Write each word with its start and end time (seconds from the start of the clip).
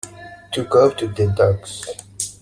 To 0.53 0.63
go 0.63 0.89
to 0.89 1.07
the 1.09 1.27
dogs. 1.27 1.85